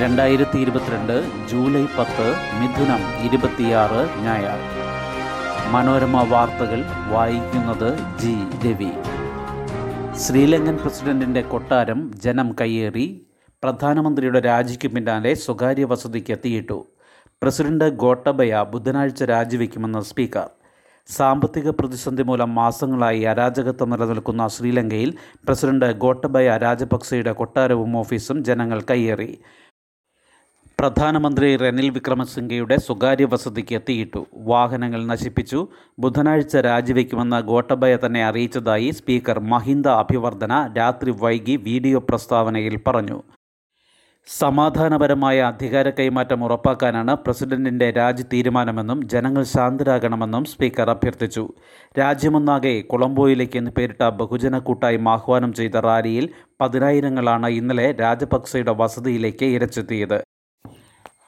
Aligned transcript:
രണ്ടായിരത്തി 0.00 0.58
ഇരുപത്തിരണ്ട് 0.58 1.46
ജൂലൈ 1.48 1.84
പത്ത് 1.98 2.26
മിഥുനം 2.60 3.02
ഇരുപത്തിയാറ് 3.26 4.02
ഞായർ 4.24 4.60
മനോരമ 5.72 6.22
വാർത്തകൾ 6.28 6.84
വായിക്കുന്നത് 7.08 7.98
ജി. 8.18 8.34
രവി. 8.66 8.90
ശ്രീലങ്കൻ 10.18 10.76
പ്രസിഡന്റിന്റെ 10.76 11.40
കൊട്ടാരം 11.40 12.12
ജനം 12.14 12.56
കയ്യേറി. 12.60 13.26
പ്രധാനമന്ത്രിയുടെ 13.62 14.40
രാജിക്ക് 14.40 14.88
പിന്നാലെ 14.88 15.34
സ്വകാര്യ 15.34 15.84
വസതിക്ക് 15.84 16.32
എത്തിയിട്ടു. 16.32 16.86
പ്രസിഡന്റ് 17.42 17.88
ഗോട്ടബയ 17.88 18.64
ബുധനാഴ്ച 18.70 19.24
രാജിവെക്കുമെന്ന് 19.24 20.00
സ്പീക്കർ. 20.00 20.48
സാമ്പത്തിക 21.06 21.70
പ്രതിസന്ധി 21.70 22.22
മൂലം 22.22 22.54
മാസങ്ങളായി 22.54 23.20
അരാജകത്വം 23.22 23.90
നിലനിൽക്കുന്ന 23.90 24.48
ശ്രീലങ്കയിൽ 24.48 25.14
പ്രസിഡന്റ് 25.44 25.92
ഗോട്ടബയ 25.92 26.56
രാജപക്സെയുടെ 26.56 27.32
കൊട്ടാരവും 27.32 27.96
ഓഫീസും 27.96 28.44
ജനങ്ങൾ 28.44 28.80
കയ്യേറി. 28.90 29.38
പ്രധാനമന്ത്രി 30.80 31.48
റെനിൽ 31.60 31.86
വിക്രമസിംഗയുടെ 31.94 32.76
സ്വകാര്യ 32.84 33.26
വസതിക്ക് 33.30 33.74
എത്തിയിട്ടു. 33.78 34.20
വാഹനങ്ങൾ 34.50 35.00
നശിപ്പിച്ചു. 35.12 35.60
ബുധനാഴ്ച 36.02 36.56
രാജിവെക്കുമെന്ന് 36.66 37.38
ഗോട്ടബയ 37.48 37.94
തന്നെ 38.04 38.20
അറിയിച്ചതായി 38.26 38.90
സ്പീക്കർ 38.98 39.38
മഹിന്ദ 39.52 39.88
അഭിവർദ്ധന 40.02 40.52
രാത്രി 40.78 41.14
വൈകി 41.22 41.56
വീഡിയോ 41.66 41.98
പ്രസ്താവനയിൽ 42.10 42.76
പറഞ്ഞു. 42.86 43.18
സമാധാനപരമായ 44.28 45.38
അധികാര 45.50 45.88
കൈമാറ്റം 45.98 46.40
ഉറപ്പാക്കാനാണ് 46.46 47.12
പ്രസിഡന്റിന്റെ 47.24 47.90
രാജി 47.90 48.24
തീരുമാനമെന്നും 48.32 48.98
ജനങ്ങൾ 49.12 49.44
ശാന്തരാകണമെന്നും 49.54 50.44
സ്പീക്കർ 50.44 50.88
അഭ്യർത്ഥിച്ചു. 50.94 51.44
രാജ്യമൊന്നാകെ 52.00 52.74
കൊളംബോയിലേക്ക് 52.92 53.58
എന്ന് 53.58 53.74
പേരിട്ട 53.78 54.02
ബഹുജന 54.22 54.58
കൂട്ടായ്മ 54.58 55.08
ആഹ്വാനം 55.18 55.52
ചെയ്ത 55.52 55.76
റാലിയിൽ 55.90 56.26
പതിനായിരങ്ങളാണ് 56.60 57.48
ഇന്നലെ 57.60 57.90
രാജപക്സെയുടെ 58.04 58.74
വസതിയിലേക്ക് 58.82 59.48
ഇരച്ചെത്തിയത്. 59.58 60.18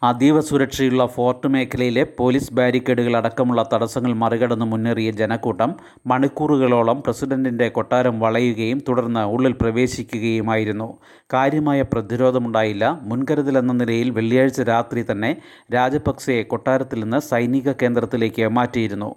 അതീവ 0.03 0.41
സുരക്ഷയുള്ള 0.41 1.07
ഫോർട്ട് 1.07 1.49
മേഖലയിലെ 1.49 2.03
പോലീസ് 2.19 2.55
ബാരിക്കേഡുകൾ 2.55 3.17
അടക്കമുള്ള 3.17 3.63
തടസ്സങ്ങൾ 3.73 4.13
മറികടന്ന് 4.13 4.65
മുന്നേറിയ 4.65 5.11
ജനക്കൂട്ടം 5.11 5.71
മണിക്കൂറുകളോളം 6.07 7.03
പ്രസിഡന്റിന്റെ 7.03 7.69
കൊട്ടാരം 7.69 8.15
വളയുകയും 8.21 8.79
തുടർന്ന് 8.89 9.21
ഉള്ളിൽ 9.21 9.53
പ്രവേശിക്കുകയുമായിരുന്നു. 9.53 10.89
കാര്യമായ 11.35 11.83
പ്രതിരോധമുണ്ടായില്ല. 11.83 12.85
മുൻകരുതലെന്ന 13.03 13.73
നിലയിൽ 13.73 14.11
വെള്ളിയാഴ്ച 14.11 14.61
രാത്രി 14.63 15.05
തന്നെ 15.11 15.31
രാജപക്സെയെ 15.75 16.43
കൊട്ടാരത്തിൽ 16.43 17.01
നിന്ന് 17.01 17.21
സൈനിക 17.31 17.73
കേന്ദ്രത്തിലേക്ക് 17.83 18.49
മാറ്റിയിരുന്നു. 18.49 19.11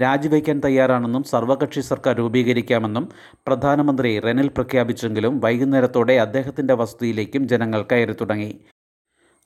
രാജിവയ്ക്കാൻ 0.00 0.58
തയ്യാറാണെന്നും 0.64 1.22
സർവകക്ഷി 1.24 1.80
സർക്കാർ 1.80 2.16
രൂപീകരിക്കാമെന്നും 2.16 3.04
പ്രധാനമന്ത്രി 3.46 4.18
റെനിൽ 4.18 4.48
പ്രഖ്യാപിച്ചെങ്കിലും 4.48 5.40
വൈകുന്നേരത്തോടെ 5.40 6.16
അദ്ദേഹത്തിന്റെ 6.18 6.74
വസതിയിലേക്കും 6.74 7.48
ജനങ്ങൾ 7.48 7.82
കയറി 7.82 8.12
തുടങ്ങി 8.12 8.52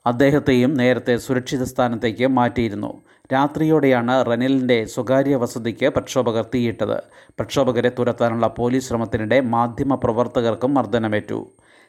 അദ്ദേഹത്തെയും 0.05 0.73
നേരത്തെ 0.73 1.17
സുരക്ഷിത 1.17 1.63
സ്ഥാനത്തേക്ക് 1.63 2.27
മാറ്റിയിരുന്നു. 2.27 3.01
രാത്രിയോടെയാണ് 3.33 4.25
റനിലിന്റെ 4.25 4.85
സ്വകാര്യ 4.85 5.35
വസതിക്ക് 5.35 5.89
പ്രക്ഷോഭകർ 5.89 6.45
തീയിട്ടത്. 6.55 6.97
പ്രക്ഷോഭകരെ 7.39 7.91
തുരത്താനുള്ള 7.99 8.47
പോലീസ് 8.47 8.89
ശ്രമത്തിനിടെ 8.89 9.39
മാധ്യമപ്രവർത്തകർക്കും 9.39 10.73
മർദ്ദനമേറ്റു. 10.73 11.47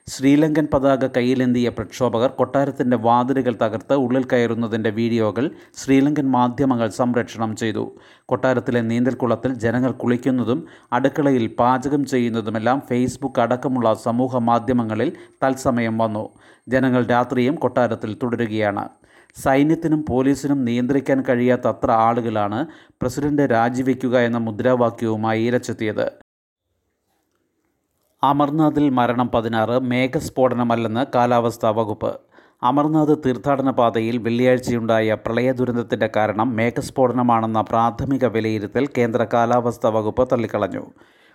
ശ്രീലങ്കൻ 0.08 0.69
പതാക 0.72 1.06
കയ്യിലെന്തിയ 1.06 1.69
പ്രക്ഷോഭകർ 1.69 2.30
കൊട്ടാരത്തിന്റെ 2.30 2.97
വാതിലുകൾ 2.97 3.55
തകർത്ത് 3.62 3.94
ഉള്ളിൽ 3.94 4.24
കയറുന്നതിന്റെ 4.33 4.91
വീഡിയോകൾ 4.91 5.50
ശ്രീലങ്കൻ 5.77 6.27
മാധ്യമങ്ങൾ 6.30 6.88
സംപ്രേഷണം 6.88 7.56
ചെയ്തു. 7.56 7.84
കൊട്ടാരത്തിലെ 8.27 8.80
നീന്തൽക്കുളത്തിൽ 8.80 9.52
ജനങ്ങൾ 9.55 9.92
കുളിക്കുന്നതും 9.92 10.61
അടുക്കളയിൽ 10.92 11.46
പാചകം 11.61 12.05
ചെയ്യുന്നതുമെല്ലാം 12.05 12.80
ഫേസ്ബുക്ക് 12.88 13.41
അടക്കമുള്ള 13.41 13.94
സമൂഹ 13.94 14.36
മാധ്യമങ്ങളിൽ 14.50 15.12
തത്സമയം 15.44 15.98
വന്നു. 15.98 16.24
ജനങ്ങൾ 16.68 17.05
രാത്രിയും 17.06 17.55
കൊട്ടാരത്തിൽ 17.55 18.12
തുടരുകയാണ്. 18.22 18.84
സൈന്യത്തിനും 19.44 20.05
പോലീസിനും 20.11 20.64
നിയന്ത്രിക്കാൻ 20.64 21.20
കഴിയാത്ത 21.28 21.66
അത്ര 21.66 21.91
ആളുകളാണ് 22.08 22.61
പ്രസിഡന്റ് 23.00 23.42
രാജിവെക്കുക 23.42 24.18
എന്ന 24.18 24.39
മുദ്രാവാക്യവുമായി 24.39 25.42
ഇരച്ചെത്തിയത് 25.46 26.07
അമർനാഥിൽ 28.29 28.85
മരണം 28.90 29.29
പതിനാറ് 29.29 29.77
മേഘസ്ഫോടനമല്ലെന്ന് 29.83 31.02
കാലാവസ്ഥാ 31.14 31.70
വകുപ്പ്. 31.70 32.11
അമർനാഥ് 32.62 33.14
തീർത്ഥാടന 33.24 33.70
പാതയിൽ 33.70 34.17
വെള്ളിയാഴ്ചയുണ്ടായ 34.18 35.17
പ്രളയ 35.24 35.52
ദുരന്തത്തിന്റെ 35.52 36.08
കാരണം 36.17 36.57
മേഘസ്ഫോടനമാണെന്ന 36.57 37.61
പ്രാഥമിക 37.61 38.27
വിലയിരുത്തൽ 38.27 38.89
കേന്ദ്ര 38.98 39.27
കാലാവസ്ഥാ 39.34 39.90
വകുപ്പ് 39.96 40.29
തള്ളിക്കളഞ്ഞു. 40.33 40.84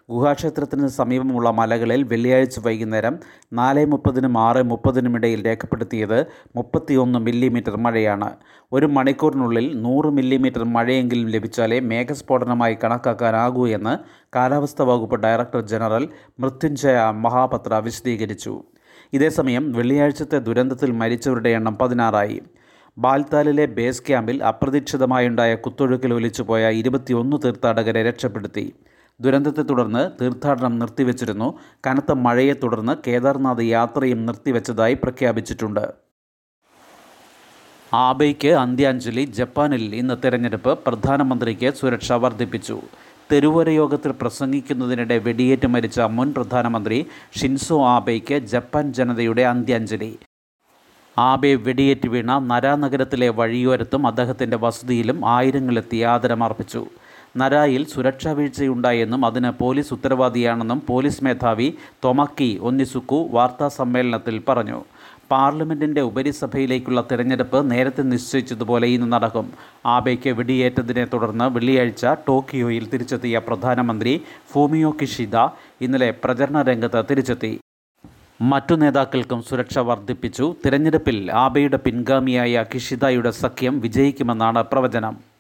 ഗുഹാക്ഷേത്രത്തിന് 0.10 0.88
സമീപമുള്ള 0.88 1.52
മലകളിൽ 1.52 2.04
വെള്ളിയാഴ്ച 2.04 2.60
വൈകുന്നേരം 2.60 3.20
നാല് 3.54 3.86
മുപ്പതിനും 3.86 4.38
ആറ് 4.38 4.64
മുപ്പതിനും 4.64 5.16
ഇടയിൽ 5.16 5.46
രേഖപ്പെടുത്തിയത് 5.46 6.26
മുപ്പത്തിയൊന്ന് 6.56 7.20
മില്ലിമീറ്റർ 7.20 7.78
മഴയാണ്. 7.78 8.30
ഒരു 8.72 8.86
മണിക്കൂറിനുള്ളിൽ 8.86 9.82
നൂറ് 9.82 10.06
മില്ലിമീറ്റർ 10.06 10.64
മഴയെങ്കിലും 10.64 11.28
ലഭിച്ചാലേ 11.28 11.80
മേഘസ്ഫോടനമായി 11.80 12.78
കണക്കാക്കാനാകൂ 12.84 13.68
എന്ന് 13.68 13.98
കാലാവസ്ഥാ 14.36 14.86
വകുപ്പ് 14.86 15.16
ഡയറക്ടർ 15.16 15.62
ജനറൽ 15.62 16.10
മൃത്യുഞ്ജയ 16.40 17.00
മഹാപത്ര 17.12 17.74
വിശദീകരിച്ചു. 17.74 18.64
ഇതേസമയം 19.14 19.72
വെള്ളിയാഴ്ചത്തെ 19.72 20.40
ദുരന്തത്തിൽ 20.40 20.92
മരിച്ചവരുടെ 20.92 21.50
എണ്ണം 21.50 21.78
പതിനാറായി. 21.78 22.42
ബാൽത്താലിലെ 22.98 23.66
ബേസ് 23.66 24.04
ക്യാമ്പിൽ 24.08 24.44
അപ്രതീക്ഷിതമായുണ്ടായ 24.44 25.56
കുത്തൊഴുക്കിൽ 25.56 26.14
ഒലിച്ചുപോയ 26.14 26.70
ഇരുപത്തിയൊന്ന് 26.70 27.38
തീർത്ഥാടകരെ 27.46 28.04
രക്ഷപ്പെടുത്തി. 28.04 28.74
ദുരന്തത്തെ 29.22 29.62
തുടർന്ന് 29.62 30.12
തീർത്ഥാടനം 30.22 30.80
നിർത്തിവച്ചിരുന്നു. 30.80 31.60
കനത്ത 31.88 32.12
മഴയെ 32.12 32.54
തുടർന്ന് 32.54 32.96
കേദാർനാഥ് 33.08 33.64
യാത്രയും 33.64 34.26
നിർത്തിവച്ചതായി 34.26 34.94
പ്രഖ്യാപിച്ചിട്ടുണ്ട്. 34.94 35.94
ആബെയ്ക്ക് 37.94 38.48
അന്ത്യാഞ്ജലി 38.48 39.26
ജപ്പാനിൽ 39.26 39.96
ഇന്ന് 39.96 40.14
തെരഞ്ഞെടുപ്പ് 40.26 40.80
പ്രധാനമന്ത്രിക്ക് 40.88 41.74
സുരക്ഷ 41.74 42.12
വർദ്ധിപ്പിച്ചു. 42.12 42.82
തെരുവര 43.32 43.70
യോഗത്തിൽ 43.70 44.14
പ്രസംഗിക്കുന്നതിനിടെ 44.22 45.18
വെടിയേറ്റ് 45.18 45.68
മരിച്ച 45.68 46.00
മുൻ 46.00 46.34
പ്രധാനമന്ത്രി 46.34 47.06
ഷിൻസോ 47.42 47.88
ആബെയ്ക്ക് 47.88 48.40
ജപ്പാൻ 48.40 48.94
ജനതയുടെ 48.94 49.42
അന്ത്യാഞ്ജലി. 49.42 50.20
ആബെ 51.18 51.56
വെടിയേറ്റ് 51.56 52.08
വീണ 52.08 52.40
നരാനഗരത്തിലെ 52.40 53.30
വഴിയോരത്തും 53.30 54.08
അദ്ദേഹത്തിന്റെ 54.08 54.58
വസതിയിലും 54.58 55.30
ആയിരങ്ങളെത്തി 55.30 55.98
ആദരമർപ്പിച്ചു. 55.98 56.88
നരായിൽ 57.38 57.88
സുരക്ഷാ 57.88 58.32
വീഴ്ചയുണ്ടായെന്നും 58.32 59.26
അതിന് 59.26 59.52
പോലീസ് 59.60 59.94
ഉത്തരവാദിയാണെന്നും 59.94 60.82
പോലീസ് 60.88 61.24
മേധാവി 61.24 61.74
തൊമക്കി 62.04 62.60
ഒന്നിസുക്കു 62.62 63.28
വാർത്താ 63.32 63.68
സമ്മേളനത്തിൽ 63.68 64.42
പറഞ്ഞു. 64.50 64.84
പാർലമെന്റിന്റെ 65.32 66.02
ഉപരിസഭയിലേക്കുള്ള 66.02 67.04
തെരഞ്ഞെടുപ്പ് 67.12 67.72
നേരത്തെ 67.72 68.02
നിശ്ചയിച്ചതുപോലെ 68.02 68.88
ഇന്ന് 68.88 69.14
നടക്കും. 69.14 69.52
ആബെയ്ക്ക് 69.86 70.30
വെടിയേറ്റതിനെ 70.30 71.06
തുടർന്ന് 71.06 71.56
വെള്ളിയാഴ്ച 71.56 72.06
ടോക്കിയോയിൽ 72.06 72.90
തിരിച്ചെത്തിയ 72.90 73.38
പ്രധാനമന്ത്രി 73.38 74.22
ഫൂമിയോ 74.52 74.96
കിഷിദ 75.02 75.38
ഇന്നലെ 75.82 76.14
പ്രചരണ 76.24 76.62
രംഗത്ത് 76.62 77.06
തിരിച്ചെത്തി. 77.12 77.60
മറ്റു 78.42 78.76
നേതാക്കൾക്കും 78.76 79.42
സുരക്ഷ 79.42 79.80
വർദ്ധിപ്പിച്ചു. 79.80 80.56
തിരഞ്ഞെടുപ്പിൽ 80.66 81.32
ആബെയുടെ 81.32 81.78
പിൻഗാമിയായ 81.78 82.66
കിഷിദയുടെ 82.74 83.32
സഖ്യം 83.32 83.80
വിജയിക്കുമെന്നാണ് 83.80 84.64
പ്രവചനം. 84.64 85.39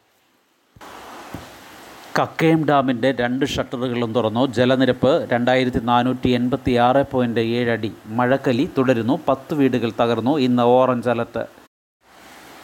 കക്കയം 2.17 2.65
ഡാമിന്റെ 2.65 3.11
രണ്ട് 3.11 3.45
ഷട്ടറുകളും 3.45 4.13
തുറന്നു. 4.13 4.45
ജലനിരപ്പ് 4.45 5.27
രണ്ടായിരത്തി 5.31 5.79
നാനൂറ്റി 5.79 6.29
എൺപത്തി 6.29 6.71
ആറ് 6.71 7.05
പോയിന്റ് 7.11 7.39
ഏഴടി 7.39 7.91
മഴക്കലി 8.05 8.69
തുടരുന്നു. 8.77 9.19
പത്ത് 9.27 9.53
വീടുകൾ 9.53 9.91
തകർന്നു. 9.99 10.37
ഇന്ന് 10.37 10.63
ഓറഞ്ച് 10.63 11.09
അലർട്ട്. 11.09 11.45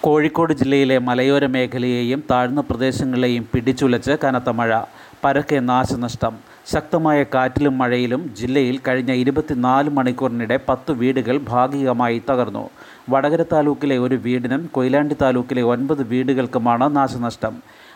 കോഴിക്കോട് 0.01 0.53
ജില്ലയിലെ 0.53 0.97
മലയോര 0.97 1.45
മേഖലയെയും 1.45 2.23
താഴ്ന്ന 2.31 2.61
പ്രദേശങ്ങളെയും 2.61 3.47
പിടിച്ചുലച്ച് 3.53 4.11
കനത്ത 4.23 4.49
മഴ. 4.49 4.81
പരക്കെ 5.23 5.59
നാശനഷ്ടം. 5.59 6.54
ശക്തമായ 6.71 7.23
കാറ്റിലും 7.23 7.77
മഴയിലും 7.77 8.35
ജില്ലയിൽ 8.37 8.79
കഴിഞ്ഞ 8.87 9.11
ഇരുപത്തിനാല് 9.11 9.89
മണിക്കൂറിനിടെ 9.89 10.59
പത്ത് 10.69 10.91
വീടുകൾ 10.91 11.37
ഭാഗികമായി 11.37 12.21
തകർന്നു. 12.29 12.69
വടകര 13.09 13.43
താലൂക്കിലെ 13.51 13.97
ഒരു 13.97 14.15
വീടിനും 14.15 14.69
കൊയിലാണ്ടി 14.73 15.15
താലൂക്കിലെ 15.21 15.61
ഒൻപത് 15.61 16.03
വീടുകൾക്കുമാണ് 16.03 16.95
നാശനഷ്ടം. 16.95 17.55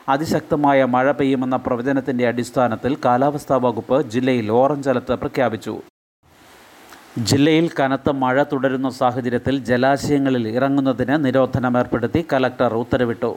അതിശക്തമായ 0.10 0.84
മഴ 0.84 1.12
പെയ്യുമെന്ന 1.12 1.56
പ്രവചനത്തിന്റെ 1.56 2.28
അടിസ്ഥാനത്തിൽ 2.28 2.98
കാലാവസ്ഥാ 3.06 3.58
വകുപ്പ് 3.58 4.10
ജില്ലയിൽ 4.10 4.52
ഓറഞ്ച് 4.52 4.90
അലർട്ട് 4.90 5.14
പ്രഖ്യാപിച്ചു. 5.14 5.82
ജില്ലയിൽ 7.28 7.66
കനത്ത 7.78 8.10
മഴ 8.24 8.44
തുടരുന്ന 8.44 8.90
സാഹചര്യത്തിൽ 8.98 9.56
ജലാശയങ്ങളിൽ 9.70 10.48
ഇറങ്ങുന്നതിന് 10.48 11.16
നിരോധനം 11.26 11.78
ഏർപ്പെടുത്തി 11.78 12.26
കലക്ടർ 12.34 12.74
ഉത്തരവിട്ടു. 12.74 13.32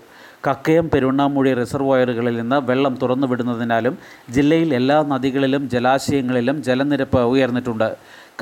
കക്കയം 0.47 0.87
പെരുണ്ണാമൂഴി 0.93 1.55
റിസർവോയറുകളിൽ 1.55 2.37
നിന്ന് 2.41 2.59
വെള്ളം 2.69 2.95
തുറന്നുവിടുന്നതിനാലും 3.03 3.99
ജില്ലയിൽ 4.35 4.75
എല്ലാ 4.75 4.99
നദികളിലും 5.13 5.69
ജലാശയങ്ങളിലും 5.75 6.63
ജലനിരപ്പ് 6.63 7.23
ഉയർന്നിട്ടുണ്ട്. 7.33 7.89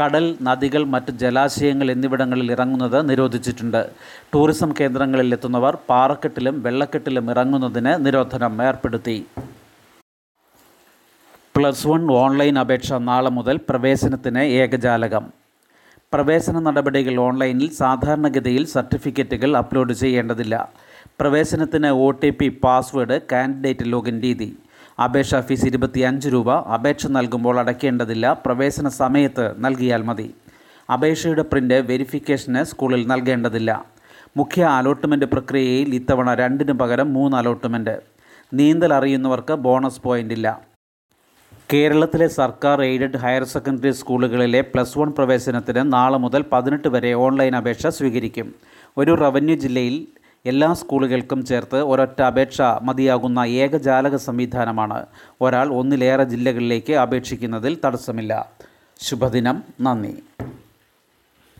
കടൽ 0.00 0.26
നദികൾ 0.48 0.84
മറ്റ് 0.94 1.12
ജലാശയങ്ങൾ 1.22 1.90
എന്നിവിടങ്ങളിൽ 1.90 2.52
ഇറങ്ങുന്നത് 2.56 3.10
നിരോധിച്ചിട്ടുണ്ട്. 3.10 3.82
ടൂറിസം 4.34 4.72
കേന്ദ്രങ്ങളിൽ 4.80 5.34
എത്തുന്നവർ 5.38 5.76
പാറക്കെട്ടിലും 5.90 6.62
വെള്ളക്കെട്ടിലും 6.62 7.30
ഇറങ്ങുന്നതിന് 7.30 8.04
നിരോധനം 8.06 8.62
ഏർപ്പെടുത്തി. 8.68 9.18
പ്ലസ് 11.60 11.88
വൺ 11.88 12.12
ഓൺലൈൻ 12.12 12.58
അപേക്ഷ 12.58 12.92
നാളെ 12.92 13.30
മുതൽ 13.30 13.60
പ്രവേശനത്തിന് 13.68 14.38
ഏകജാലകം. 14.38 15.24
പ്രവേശന 16.12 16.58
നടപടികൾ 16.58 17.20
ഓൺലൈനിൽ 17.20 17.70
സാധാരണഗതിയിൽ 17.70 18.66
സർട്ടിഫിക്കറ്റുകൾ 18.66 19.56
അപ്ലോഡ് 19.56 19.92
ചെയ്യേണ്ടതില്ല. 19.92 20.68
പ്രവേശനത്തിന് 21.20 21.86
O 21.86 22.10
T 22.10 22.30
P 22.30 22.48
password 22.48 23.20
candidate 23.32 23.80
login 23.82 24.20
രീതി. 24.20 24.56
അപേക്ഷാ 25.04 25.40
ഫീസ് 25.40 25.66
ഇരുപത്തിയഞ്ച് 25.66 26.28
രൂപ. 26.28 26.52
അപേക്ഷ 26.52 27.06
നൽകുമ്പോൾ 27.06 27.60
അടയ്ക്കേണ്ടതില്ല. 27.60 28.32
പ്രവേശന 28.46 28.88
സമയത്ത് 28.88 29.64
നൽകിയാൽ 29.64 30.02
മതി. 30.02 30.34
അപേക്ഷയുടെ 30.92 31.42
പ്രിന്റ് 31.42 31.74
വെരിഫിക്കേഷന് 31.74 32.62
സ്കൂളിൽ 32.62 33.06
നൽകേണ്ടതില്ല. 33.06 33.84
മുഖ്യ 34.36 34.62
അലോട്ട്മെന്റ് 34.62 35.26
പ്രക്രിയയിൽ 35.26 35.94
ഇത്തവണ 35.94 36.34
രണ്ടിന് 36.34 36.72
പകരം 36.72 37.12
മൂന്ന് 37.12 37.36
അലോട്ട്മെന്റ് 37.36 38.00
നീന്തൽ 38.54 38.94
അറിയുന്നവർക്ക് 38.94 39.52
ബോണസ് 39.52 40.02
പോയിന്റ് 40.02 40.34
ഇല്ല 40.34 40.69
കേരളത്തിലെ 41.72 42.28
സർക്കാർ 42.28 42.82
എയ്ഡഡ് 42.82 43.16
ഹയർ 43.16 43.44
സെക്കൻഡറി 43.44 43.90
സ്കൂളുകളിലെ 43.90 44.60
പ്ലസ് 44.60 44.98
വൺ 44.98 45.10
പ്രവേശനത്തിന് 45.10 45.92
നാളെ 45.92 46.18
മുതൽ 46.18 46.44
പതിനെട്ട് 46.52 46.88
വരെ 46.88 47.12
ഓൺലൈൻ 47.12 47.56
അപേക്ഷ 47.56 47.86
സ്വീകരിക്കും. 47.86 48.54
ഒരു 48.96 49.14
റവന്യൂ 49.14 49.54
ജില്ലയിൽ 49.54 50.06
എല്ലാ 50.46 50.72
സ്കൂളുകൾക്കും 50.72 51.46
ചേർത്ത് 51.46 51.76
ഒരൊറ്റ 51.76 52.22
അപേക്ഷ 52.22 52.62
മതിയാകുന്ന 52.82 53.40
ഏകജാലക 53.40 54.16
സംവിധാനമാണ്. 54.16 55.06
ഒരാൾ 55.40 55.72
ഒന്നിലേറെ 55.72 56.24
ജില്ലകളിലേക്ക് 56.24 56.92
അപേക്ഷിക്കുന്നതിൽ 56.92 57.78
തടസ്സമില്ല. 57.84 58.52
ശുഭദിനം. 59.00 59.62
നന്ദി. 59.80 60.22